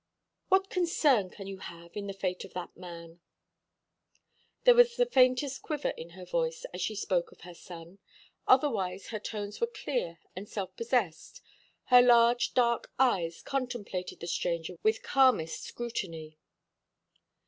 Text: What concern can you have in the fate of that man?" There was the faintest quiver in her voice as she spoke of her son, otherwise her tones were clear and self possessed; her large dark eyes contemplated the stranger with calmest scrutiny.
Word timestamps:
What 0.49 0.71
concern 0.71 1.29
can 1.29 1.45
you 1.45 1.59
have 1.59 1.95
in 1.95 2.07
the 2.07 2.13
fate 2.13 2.43
of 2.43 2.53
that 2.53 2.75
man?" 2.75 3.19
There 4.63 4.73
was 4.73 4.95
the 4.95 5.05
faintest 5.05 5.61
quiver 5.61 5.89
in 5.89 6.09
her 6.17 6.25
voice 6.25 6.65
as 6.73 6.81
she 6.81 6.95
spoke 6.95 7.31
of 7.31 7.41
her 7.41 7.53
son, 7.53 7.99
otherwise 8.47 9.09
her 9.09 9.19
tones 9.19 9.61
were 9.61 9.67
clear 9.67 10.17
and 10.35 10.49
self 10.49 10.75
possessed; 10.75 11.39
her 11.93 12.01
large 12.01 12.55
dark 12.55 12.91
eyes 12.97 13.43
contemplated 13.43 14.21
the 14.21 14.25
stranger 14.25 14.79
with 14.81 15.03
calmest 15.03 15.65
scrutiny. 15.65 16.39